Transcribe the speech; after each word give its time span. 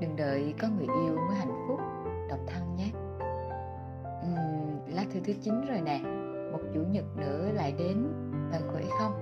đừng 0.00 0.16
đợi 0.16 0.54
có 0.60 0.68
người 0.68 0.86
yêu 1.04 1.16
mới 1.28 1.36
hạnh 1.36 1.64
phúc 1.68 1.80
độc 2.28 2.38
thân 2.46 2.76
nhé. 2.76 2.90
Uhm, 4.26 4.94
lá 4.94 5.04
thư 5.12 5.20
thứ 5.24 5.32
9 5.42 5.66
rồi 5.68 5.80
nè. 5.80 6.00
Một 6.52 6.60
chủ 6.74 6.80
nhật 6.90 7.04
nữa 7.16 7.48
lại 7.54 7.74
đến 7.78 8.08
bạn 8.52 8.62
khỏe 8.72 8.82
không? 8.98 9.12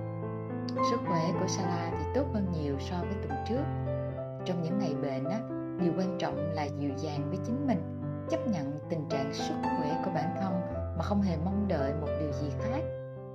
Sức 0.91 0.99
khỏe 1.07 1.31
của 1.39 1.47
Sala 1.47 1.91
thì 1.91 2.05
tốt 2.15 2.25
hơn 2.33 2.45
nhiều 2.53 2.75
so 2.79 2.95
với 3.01 3.13
tuần 3.13 3.39
trước. 3.49 3.63
Trong 4.45 4.61
những 4.63 4.79
ngày 4.79 4.95
bệnh 5.01 5.25
á 5.29 5.39
điều 5.79 5.93
quan 5.97 6.17
trọng 6.19 6.37
là 6.37 6.63
dịu 6.63 6.91
dàng 6.97 7.29
với 7.29 7.37
chính 7.45 7.67
mình 7.67 7.79
chấp 8.29 8.47
nhận 8.47 8.79
tình 8.89 9.05
trạng 9.09 9.33
sức 9.33 9.53
khỏe 9.61 10.01
của 10.05 10.11
bản 10.13 10.35
thân 10.41 10.53
mà 10.97 11.03
không 11.03 11.21
hề 11.21 11.37
mong 11.45 11.67
đợi 11.67 11.93
một 12.01 12.07
điều 12.19 12.31
gì 12.31 12.49
khác. 12.59 12.81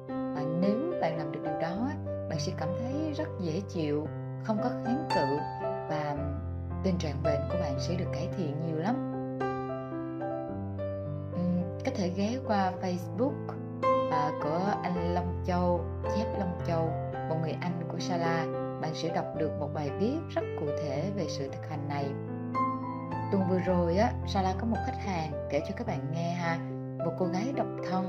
Và 0.08 0.42
nếu 0.60 0.92
bạn 1.00 1.18
làm 1.18 1.32
được 1.32 1.40
điều 1.44 1.58
đó 1.60 1.90
bạn 2.28 2.38
sẽ 2.38 2.52
cảm 2.56 2.68
thấy 2.78 3.12
rất 3.16 3.28
dễ 3.40 3.60
chịu 3.68 4.06
không 4.44 4.58
có 4.62 4.70
kháng 4.84 5.08
cự 5.14 5.36
và 5.88 6.16
tình 6.82 6.98
trạng 6.98 7.22
bệnh 7.22 7.40
của 7.48 7.58
bạn 7.60 7.74
sẽ 7.78 7.94
được 7.94 8.10
cải 8.12 8.28
thiện 8.36 8.66
nhiều 8.66 8.76
lắm. 8.76 9.06
Có 11.84 11.90
thể 11.96 12.08
ghé 12.08 12.38
qua 12.46 12.72
facebook 12.82 13.32
à, 14.10 14.30
của 14.42 14.74
anh 14.82 15.14
Long 15.14 15.42
Châu 15.46 15.84
chép 16.16 16.38
Long 16.38 16.60
Châu 16.66 16.90
một 17.28 17.36
người 17.42 17.56
anh 17.60 17.82
của 17.88 17.98
Sala. 17.98 18.46
Bạn 18.82 18.94
sẽ 18.94 19.08
đọc 19.14 19.24
được 19.38 19.50
một 19.60 19.70
bài 19.74 19.90
viết 19.98 20.16
rất 20.28 20.42
cụ 20.60 20.66
thể 20.82 21.10
về 21.16 21.26
sự 21.28 21.48
thực 21.48 21.70
hành 21.70 21.88
này. 21.88 22.04
Tuần 23.32 23.42
vừa 23.50 23.58
rồi 23.58 23.96
á 23.96 24.12
Sala 24.26 24.54
có 24.60 24.66
một 24.66 24.76
khách 24.86 24.98
hàng 25.04 25.48
kể 25.50 25.60
cho 25.68 25.74
các 25.76 25.86
bạn 25.86 26.12
nghe 26.12 26.32
ha. 26.32 26.58
Một 27.04 27.12
cô 27.18 27.26
gái 27.26 27.52
độc 27.56 27.66
thân 27.90 28.06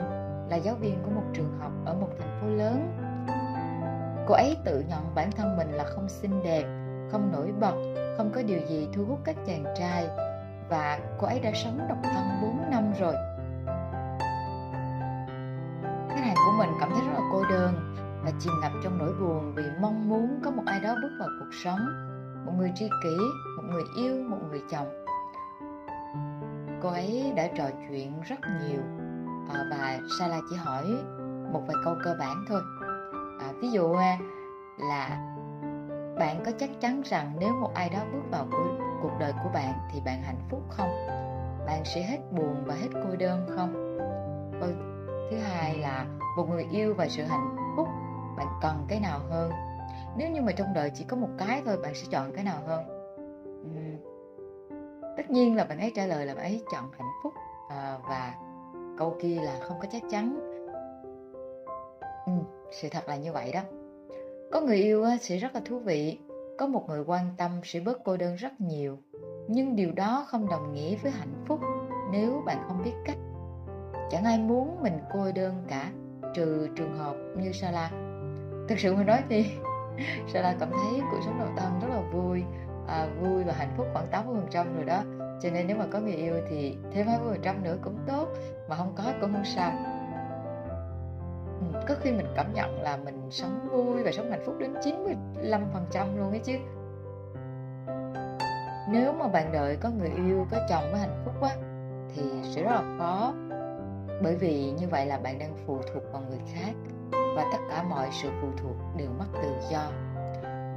là 0.50 0.56
giáo 0.56 0.76
viên 0.76 1.04
của 1.04 1.12
một 1.12 1.24
trường 1.34 1.58
học 1.60 1.72
ở 1.86 1.94
một 1.94 2.10
thành 2.20 2.40
phố 2.42 2.48
lớn. 2.48 2.98
Cô 4.28 4.34
ấy 4.34 4.58
tự 4.66 4.84
nhận 4.90 5.16
bản 5.16 5.32
thân 5.32 5.58
mình 5.58 5.72
là 5.72 5.84
không 5.84 6.10
xinh 6.10 6.44
đẹp 6.44 6.81
không 7.12 7.32
nổi 7.32 7.52
bật 7.60 7.74
không 8.18 8.32
có 8.36 8.42
điều 8.42 8.60
gì 8.70 8.88
thu 8.94 9.06
hút 9.06 9.20
các 9.24 9.36
chàng 9.48 9.64
trai. 9.78 10.08
Và 10.70 11.00
cô 11.20 11.28
ấy 11.28 11.40
đã 11.40 11.52
sống 11.64 11.80
độc 11.90 11.98
thân 12.04 12.24
4 12.42 12.72
năm 12.72 12.94
rồi. 13.00 13.14
Khách 16.10 16.24
hàng 16.24 16.36
của 16.36 16.54
mình 16.58 16.70
cảm 16.80 16.90
thấy 16.90 17.02
rất 17.08 17.14
là 17.14 17.30
cô 17.32 17.44
đơn 17.50 17.96
và 18.24 18.32
chìm 18.40 18.54
ngập 18.62 18.72
trong 18.84 18.98
nỗi 18.98 19.14
buồn 19.20 19.54
vì 19.56 19.64
mong 19.82 20.10
muốn 20.10 20.40
có 20.44 20.52
một 20.52 20.64
ai 20.66 20.80
đó 20.80 20.96
bước 21.02 21.12
vào 21.20 21.30
cuộc 21.40 21.54
sống. 21.64 21.80
Một 22.46 22.52
người 22.58 22.72
tri 22.76 22.90
kỷ 23.04 23.18
một 23.58 23.64
người 23.70 23.84
yêu 23.96 24.24
một 24.30 24.38
người 24.50 24.62
chồng. 24.72 24.88
Cô 26.82 26.90
ấy 26.90 27.34
đã 27.36 27.48
trò 27.58 27.64
chuyện 27.90 28.22
rất 28.22 28.40
nhiều. 28.62 28.82
À, 29.54 29.66
và 29.70 30.00
Sala 30.20 30.40
chỉ 30.50 30.56
hỏi 30.56 30.86
một 31.54 31.62
vài 31.68 31.76
câu 31.86 31.96
cơ 32.04 32.16
bản 32.20 32.46
thôi. 32.50 32.62
À, 33.40 33.54
ví 33.62 33.72
dụ 33.72 33.94
à, 33.94 34.18
là 34.78 35.18
bạn 36.16 36.44
có 36.46 36.52
chắc 36.60 36.70
chắn 36.82 37.02
rằng 37.06 37.32
nếu 37.40 37.54
một 37.54 37.72
ai 37.74 37.90
đó 37.90 38.00
bước 38.14 38.24
vào 38.32 38.48
cuộc, 38.52 38.78
cuộc 39.02 39.12
đời 39.20 39.34
của 39.44 39.50
bạn 39.54 39.74
thì 39.92 40.02
bạn 40.06 40.22
hạnh 40.24 40.42
phúc 40.50 40.62
không? 40.70 40.90
Bạn 41.66 41.86
sẽ 41.86 42.02
hết 42.02 42.18
buồn 42.32 42.64
và 42.66 42.76
hết 42.76 42.88
cô 42.94 43.16
đơn 43.16 43.48
không? 43.56 43.98
Câu 44.60 44.70
thứ 45.32 45.38
hai 45.38 45.78
là 45.78 46.06
một 46.38 46.50
người 46.50 46.66
yêu 46.72 46.94
và 46.94 47.08
sự 47.08 47.24
hạnh 47.24 47.56
phúc 47.78 47.88
bạn 48.38 48.48
cần 48.62 48.86
cái 48.88 49.00
nào 49.00 49.20
hơn? 49.30 49.52
Nếu 50.18 50.30
như 50.30 50.42
mà 50.42 50.52
trong 50.52 50.74
đời 50.74 50.92
chỉ 50.96 51.04
có 51.04 51.18
một 51.18 51.30
cái 51.38 51.62
thôi 51.66 51.78
bạn 51.84 51.96
sẽ 51.96 52.08
chọn 52.12 52.32
cái 52.36 52.44
nào 52.44 52.62
hơn? 52.68 52.84
Uhm. 53.62 53.98
tất 55.18 55.30
nhiên 55.30 55.56
là 55.56 55.64
bạn 55.64 55.80
ấy 55.80 55.92
trả 55.96 56.06
lời 56.06 56.26
là 56.26 56.36
bạn 56.36 56.44
ấy 56.44 56.64
chọn 56.72 56.92
hạnh 56.92 57.12
phúc 57.24 57.34
à, 57.70 57.98
và 58.10 58.34
câu 58.98 59.16
kia 59.22 59.40
là 59.42 59.60
không 59.62 59.80
có 59.80 59.88
chắc 59.92 60.02
chắn. 60.10 60.52
Uhm, 62.32 62.44
sự 62.72 62.90
thật 62.92 63.08
là 63.08 63.16
như 63.16 63.34
vậy 63.34 63.52
đó 63.54 63.62
có 64.52 64.62
người 64.62 64.78
yêu 64.78 65.06
sẽ 65.22 65.38
rất 65.38 65.56
là 65.56 65.62
thú 65.66 65.80
vị. 65.80 66.18
Có 66.58 66.68
một 66.68 66.86
người 66.90 67.04
quan 67.08 67.26
tâm 67.38 67.52
sẽ 67.64 67.80
bớt 67.80 67.98
cô 68.04 68.18
đơn 68.18 68.36
rất 68.36 68.62
nhiều. 68.62 68.98
Nhưng 69.48 69.76
điều 69.76 69.92
đó 69.92 70.26
không 70.28 70.50
đồng 70.50 70.74
nghĩa 70.74 70.96
với 70.96 71.12
hạnh 71.12 71.44
phúc 71.48 71.60
nếu 72.12 72.44
bạn 72.46 72.58
không 72.68 72.84
biết 72.84 72.94
cách. 73.06 73.18
Chẳng 74.12 74.24
ai 74.24 74.40
muốn 74.40 74.84
mình 74.84 75.00
cô 75.14 75.32
đơn 75.32 75.64
cả 75.68 75.92
trừ 76.36 76.68
trường 76.76 76.98
hợp 76.98 77.16
như 77.38 77.52
Sala. 77.52 77.92
Thực 78.70 78.80
sự 78.80 78.96
mà 78.96 79.04
nói 79.04 79.24
thì 79.30 79.46
Sala 80.34 80.56
cảm 80.60 80.70
thấy 80.72 81.02
cuộc 81.12 81.20
sống 81.26 81.40
đầu 81.40 81.50
thân 81.58 81.80
rất 81.82 81.88
là 81.90 82.02
vui. 82.14 82.44
À, 82.88 83.08
vui 83.22 83.44
và 83.44 83.54
hạnh 83.54 83.74
phúc 83.78 83.88
khoảng 83.94 84.08
80 84.12 84.36
phần 84.42 84.50
trăm 84.52 84.76
rồi 84.76 84.86
đó. 84.86 85.04
Cho 85.42 85.50
nên 85.50 85.68
nếu 85.68 85.78
mà 85.78 85.86
có 85.92 86.00
người 86.00 86.16
yêu 86.16 86.36
thì 86.50 86.76
thêm 86.94 87.08
20 87.08 87.28
phần 87.34 87.42
trăm 87.42 87.64
nữa 87.64 87.78
cũng 87.84 87.98
tốt 88.08 88.28
mà 88.70 88.76
không 88.76 88.94
có 88.96 89.04
cũng 89.22 89.34
không 89.34 89.46
sao 89.46 89.72
có 91.92 91.98
khi 92.04 92.12
mình 92.12 92.28
cảm 92.36 92.54
nhận 92.54 92.82
là 92.82 92.98
mình 92.98 93.28
sống 93.32 93.70
vui 93.72 94.04
và 94.04 94.12
sống 94.12 94.32
hạnh 94.32 94.44
phúc 94.46 94.56
đến 94.60 94.74
95 94.84 95.66
phần 95.74 95.86
trăm 95.92 96.18
luôn 96.18 96.30
ấy 96.30 96.40
chứ. 96.40 96.54
Nếu 98.92 99.14
mà 99.14 99.28
bạn 99.28 99.52
đợi 99.52 99.78
có 99.82 99.90
người 99.90 100.10
yêu, 100.10 100.48
có 100.52 100.58
chồng 100.70 100.84
với 100.92 101.00
hạnh 101.00 101.22
phúc 101.26 101.42
á 101.42 101.56
thì 102.16 102.22
sẽ 102.44 102.64
rất 102.64 102.72
là 102.72 102.98
khó. 103.00 103.34
Bởi 104.24 104.36
vì 104.36 104.72
như 104.72 104.88
vậy 104.88 105.06
là 105.06 105.18
bạn 105.18 105.40
đang 105.40 105.56
phụ 105.68 105.80
thuộc 105.94 106.04
vào 106.14 106.22
người 106.30 106.40
khác 106.54 106.74
và 107.14 107.46
tất 107.52 107.58
cả 107.70 107.84
mọi 107.84 108.08
sự 108.22 108.30
phụ 108.42 108.48
thuộc 108.58 108.76
đều 108.98 109.10
mất 109.20 109.26
tự 109.44 109.50
do. 109.72 109.92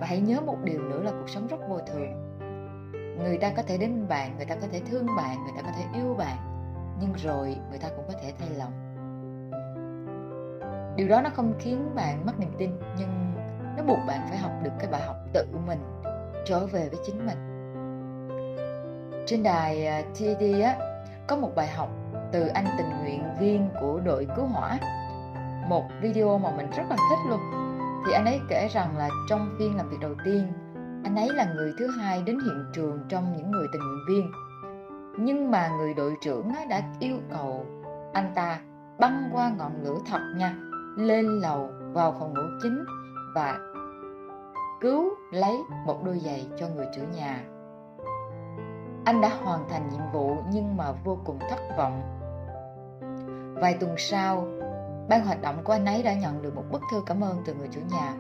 Và 0.00 0.06
hãy 0.06 0.20
nhớ 0.20 0.40
một 0.40 0.56
điều 0.64 0.80
nữa 0.80 1.02
là 1.02 1.10
cuộc 1.10 1.28
sống 1.28 1.46
rất 1.46 1.60
vô 1.68 1.78
thường. 1.86 2.38
Người 3.18 3.38
ta 3.38 3.52
có 3.56 3.62
thể 3.62 3.78
đến 3.78 4.08
bạn, 4.08 4.36
người 4.36 4.46
ta 4.46 4.54
có 4.54 4.66
thể 4.72 4.80
thương 4.90 5.06
bạn, 5.16 5.36
người 5.44 5.52
ta 5.56 5.62
có 5.62 5.72
thể 5.76 5.84
yêu 5.94 6.14
bạn, 6.14 6.36
nhưng 7.00 7.12
rồi 7.12 7.56
người 7.70 7.78
ta 7.78 7.88
cũng 7.96 8.04
có 8.08 8.14
thể 8.22 8.32
thay 8.38 8.48
lòng 8.58 8.83
điều 10.96 11.08
đó 11.08 11.20
nó 11.20 11.30
không 11.30 11.54
khiến 11.58 11.94
bạn 11.94 12.26
mất 12.26 12.32
niềm 12.38 12.50
tin, 12.58 12.70
nhưng 12.98 13.34
nó 13.76 13.82
buộc 13.82 13.98
bạn 14.06 14.26
phải 14.28 14.38
học 14.38 14.52
được 14.62 14.70
cái 14.78 14.90
bài 14.90 15.02
học 15.06 15.16
tự 15.32 15.46
mình 15.66 15.78
trở 16.44 16.66
về 16.66 16.88
với 16.88 16.98
chính 17.06 17.26
mình. 17.26 17.38
Trên 19.26 19.42
đài 19.42 19.86
à, 19.86 20.02
TD 20.14 20.62
á, 20.62 20.76
có 21.28 21.36
một 21.36 21.50
bài 21.56 21.68
học 21.68 21.88
từ 22.32 22.46
anh 22.46 22.66
tình 22.78 22.86
nguyện 23.02 23.22
viên 23.40 23.68
của 23.80 24.00
đội 24.04 24.26
cứu 24.36 24.46
hỏa. 24.46 24.78
Một 25.68 25.84
video 26.00 26.38
mà 26.38 26.50
mình 26.56 26.70
rất 26.70 26.82
là 26.90 26.96
thích 27.10 27.30
luôn. 27.30 27.40
Thì 28.06 28.12
anh 28.12 28.24
ấy 28.24 28.40
kể 28.48 28.68
rằng 28.72 28.96
là 28.96 29.08
trong 29.28 29.54
phiên 29.58 29.76
làm 29.76 29.88
việc 29.88 29.96
đầu 30.00 30.14
tiên, 30.24 30.52
anh 31.04 31.16
ấy 31.16 31.28
là 31.32 31.52
người 31.54 31.72
thứ 31.78 31.90
hai 32.00 32.22
đến 32.22 32.38
hiện 32.44 32.64
trường 32.72 32.98
trong 33.08 33.36
những 33.36 33.50
người 33.50 33.66
tình 33.72 33.82
nguyện 33.82 34.04
viên. 34.08 34.32
Nhưng 35.18 35.50
mà 35.50 35.68
người 35.68 35.94
đội 35.94 36.14
trưởng 36.20 36.52
đã 36.68 36.82
yêu 37.00 37.16
cầu 37.30 37.66
anh 38.12 38.32
ta 38.34 38.60
băng 38.98 39.30
qua 39.32 39.52
ngọn 39.58 39.72
lửa 39.84 39.98
thật 40.10 40.20
nha 40.36 40.54
lên 40.96 41.26
lầu 41.26 41.70
vào 41.92 42.14
phòng 42.18 42.34
ngủ 42.34 42.58
chính 42.62 42.84
và 43.34 43.58
cứu 44.80 45.04
lấy 45.32 45.58
một 45.86 46.04
đôi 46.04 46.18
giày 46.18 46.46
cho 46.58 46.66
người 46.68 46.86
chủ 46.96 47.02
nhà. 47.16 47.44
Anh 49.04 49.20
đã 49.20 49.28
hoàn 49.42 49.68
thành 49.68 49.88
nhiệm 49.88 50.12
vụ 50.12 50.36
nhưng 50.52 50.76
mà 50.76 50.92
vô 51.04 51.18
cùng 51.24 51.38
thất 51.50 51.76
vọng. 51.78 52.02
Vài 53.54 53.76
tuần 53.80 53.94
sau, 53.98 54.46
ban 55.08 55.26
hoạt 55.26 55.42
động 55.42 55.56
của 55.64 55.72
anh 55.72 55.84
ấy 55.84 56.02
đã 56.02 56.14
nhận 56.14 56.42
được 56.42 56.56
một 56.56 56.64
bức 56.70 56.82
thư 56.90 57.02
cảm 57.06 57.20
ơn 57.20 57.42
từ 57.46 57.54
người 57.54 57.68
chủ 57.70 57.80
nhà 57.90 58.14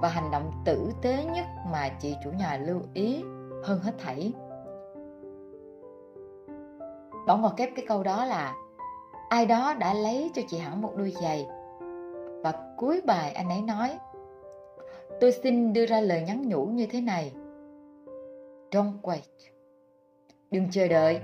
và 0.00 0.08
hành 0.08 0.30
động 0.30 0.52
tử 0.64 0.92
tế 1.02 1.24
nhất 1.24 1.46
mà 1.72 1.88
chị 1.88 2.16
chủ 2.24 2.30
nhà 2.30 2.56
lưu 2.56 2.80
ý 2.94 3.24
hơn 3.64 3.80
hết 3.82 3.94
thảy. 3.98 4.32
Bảo 7.26 7.38
Ngọt 7.38 7.54
kép 7.56 7.70
cái 7.76 7.84
câu 7.88 8.02
đó 8.02 8.24
là, 8.24 8.54
Ai 9.30 9.46
đó 9.46 9.74
đã 9.74 9.94
lấy 9.94 10.30
cho 10.34 10.42
chị 10.48 10.58
hẳn 10.58 10.82
một 10.82 10.92
đôi 10.96 11.14
giày 11.22 11.46
và 12.42 12.74
cuối 12.76 13.00
bài 13.06 13.32
anh 13.32 13.48
ấy 13.48 13.62
nói 13.62 13.98
Tôi 15.20 15.32
xin 15.32 15.72
đưa 15.72 15.86
ra 15.86 16.00
lời 16.00 16.22
nhắn 16.22 16.48
nhủ 16.48 16.64
như 16.64 16.86
thế 16.86 17.00
này 17.00 17.32
Don't 18.70 19.00
wait 19.02 19.50
Đừng 20.50 20.70
chờ 20.70 20.88
đợi 20.88 21.20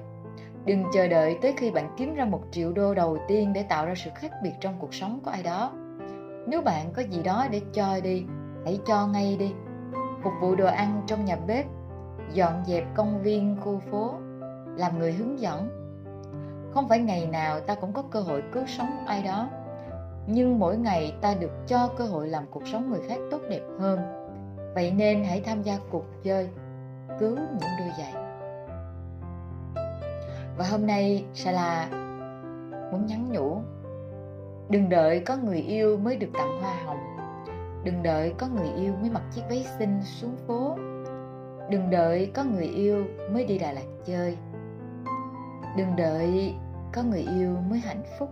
Đừng 0.66 0.84
chờ 0.92 1.08
đợi 1.08 1.38
tới 1.42 1.54
khi 1.56 1.70
bạn 1.70 1.94
kiếm 1.96 2.14
ra 2.14 2.24
một 2.24 2.40
triệu 2.50 2.72
đô 2.72 2.94
đầu 2.94 3.18
tiên 3.28 3.52
để 3.52 3.62
tạo 3.62 3.86
ra 3.86 3.94
sự 3.96 4.10
khác 4.14 4.32
biệt 4.42 4.52
trong 4.60 4.74
cuộc 4.78 4.94
sống 4.94 5.20
của 5.24 5.30
ai 5.30 5.42
đó. 5.42 5.72
Nếu 6.46 6.62
bạn 6.62 6.92
có 6.92 7.02
gì 7.02 7.22
đó 7.22 7.46
để 7.50 7.60
cho 7.72 8.00
đi, 8.02 8.24
hãy 8.64 8.78
cho 8.86 9.06
ngay 9.06 9.36
đi. 9.36 9.52
Phục 10.22 10.32
vụ 10.40 10.54
đồ 10.54 10.66
ăn 10.66 11.02
trong 11.06 11.24
nhà 11.24 11.36
bếp, 11.46 11.66
dọn 12.32 12.64
dẹp 12.66 12.84
công 12.94 13.22
viên, 13.22 13.56
khu 13.60 13.78
phố, 13.90 14.14
làm 14.76 14.98
người 14.98 15.12
hướng 15.12 15.40
dẫn. 15.40 15.68
Không 16.74 16.88
phải 16.88 16.98
ngày 16.98 17.26
nào 17.26 17.60
ta 17.60 17.74
cũng 17.74 17.92
có 17.92 18.02
cơ 18.02 18.20
hội 18.20 18.42
cứu 18.52 18.62
sống 18.66 19.04
ai 19.06 19.22
đó, 19.22 19.48
nhưng 20.26 20.58
mỗi 20.58 20.76
ngày 20.76 21.14
ta 21.20 21.34
được 21.34 21.50
cho 21.66 21.90
cơ 21.96 22.04
hội 22.04 22.28
làm 22.28 22.44
cuộc 22.50 22.62
sống 22.66 22.90
người 22.90 23.00
khác 23.08 23.18
tốt 23.30 23.40
đẹp 23.50 23.62
hơn. 23.78 24.00
Vậy 24.74 24.90
nên 24.90 25.24
hãy 25.24 25.40
tham 25.40 25.62
gia 25.62 25.78
cuộc 25.90 26.04
chơi 26.22 26.48
cứu 27.20 27.36
những 27.36 27.70
đôi 27.78 27.88
giày. 27.98 28.12
Và 30.58 30.64
hôm 30.70 30.86
nay 30.86 31.24
Sala 31.34 31.88
muốn 32.92 33.06
nhắn 33.06 33.32
nhủ. 33.32 33.58
Đừng 34.68 34.88
đợi 34.88 35.20
có 35.20 35.36
người 35.36 35.60
yêu 35.60 35.96
mới 35.96 36.16
được 36.16 36.30
tặng 36.38 36.60
hoa 36.62 36.74
hồng. 36.84 37.16
Đừng 37.84 38.02
đợi 38.02 38.34
có 38.38 38.46
người 38.46 38.68
yêu 38.76 38.92
mới 39.00 39.10
mặc 39.10 39.22
chiếc 39.34 39.42
váy 39.48 39.66
xinh 39.78 40.00
xuống 40.02 40.36
phố. 40.46 40.76
Đừng 41.70 41.90
đợi 41.90 42.30
có 42.34 42.44
người 42.44 42.66
yêu 42.66 43.04
mới 43.32 43.44
đi 43.44 43.58
Đà 43.58 43.72
Lạt 43.72 43.86
chơi. 44.04 44.36
Đừng 45.76 45.96
đợi 45.96 46.54
có 46.94 47.02
người 47.02 47.26
yêu 47.38 47.56
mới 47.70 47.78
hạnh 47.78 48.02
phúc. 48.18 48.28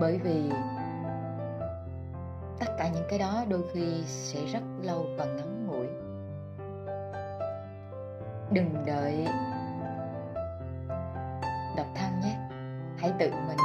Bởi 0.00 0.18
vì 0.18 0.50
tất 2.58 2.66
cả 2.78 2.88
những 2.94 3.06
cái 3.08 3.18
đó 3.18 3.44
đôi 3.48 3.62
khi 3.72 4.02
sẽ 4.06 4.44
rất 4.52 4.62
lâu 4.82 5.06
và 5.18 5.24
ngắn 5.24 5.66
ngủi 5.66 5.86
đừng 8.52 8.84
đợi 8.86 9.26
độc 11.76 11.86
thân 11.94 12.20
nhé 12.20 12.38
hãy 12.98 13.12
tự 13.18 13.30
mình 13.30 13.58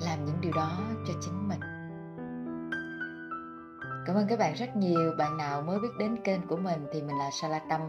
làm 0.00 0.24
những 0.24 0.40
điều 0.40 0.52
đó 0.52 0.78
cho 1.08 1.14
chính 1.20 1.48
mình 1.48 1.60
Cảm 4.06 4.16
ơn 4.16 4.26
các 4.28 4.38
bạn 4.38 4.54
rất 4.54 4.76
nhiều. 4.76 5.12
Bạn 5.18 5.36
nào 5.36 5.62
mới 5.62 5.80
biết 5.80 5.88
đến 5.98 6.16
kênh 6.24 6.46
của 6.46 6.56
mình 6.56 6.86
thì 6.92 7.02
mình 7.02 7.18
là 7.18 7.30
Sala 7.32 7.60
Tâm, 7.68 7.80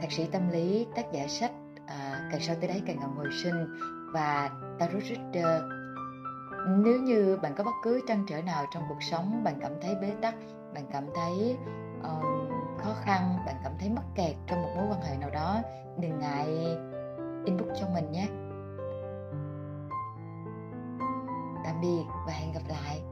thạc 0.00 0.12
sĩ 0.12 0.26
tâm 0.26 0.50
lý, 0.50 0.86
tác 0.96 1.06
giả 1.12 1.26
sách 1.28 1.52
à, 1.86 2.28
Càng 2.30 2.40
sau 2.40 2.56
tới 2.60 2.68
đấy 2.68 2.82
càng 2.86 3.00
ngầm 3.00 3.16
hồi 3.16 3.28
sinh 3.42 3.78
và 4.12 4.50
Tarot 4.78 5.02
Reader. 5.02 5.62
Nếu 6.68 7.00
như 7.00 7.38
bạn 7.42 7.54
có 7.54 7.64
bất 7.64 7.74
cứ 7.82 8.00
trăn 8.08 8.24
trở 8.28 8.42
nào 8.42 8.64
trong 8.70 8.82
cuộc 8.88 9.02
sống, 9.02 9.44
bạn 9.44 9.54
cảm 9.60 9.72
thấy 9.82 9.94
bế 9.94 10.12
tắc, 10.20 10.34
bạn 10.74 10.84
cảm 10.92 11.06
thấy 11.14 11.56
um, 12.02 12.50
khó 12.78 12.94
khăn, 13.02 13.36
bạn 13.46 13.54
cảm 13.62 13.72
thấy 13.78 13.90
mắc 13.90 14.04
kẹt 14.14 14.36
trong 14.46 14.62
một 14.62 14.68
mối 14.76 14.86
quan 14.90 15.00
hệ 15.02 15.16
nào 15.16 15.30
đó, 15.30 15.60
đừng 15.98 16.18
ngại 16.18 16.46
inbox 17.44 17.68
cho 17.80 17.86
mình 17.94 18.12
nhé. 18.12 18.28
Tạm 21.64 21.80
biệt 21.80 22.04
và 22.26 22.32
hẹn 22.32 22.52
gặp 22.52 22.62
lại. 22.68 23.02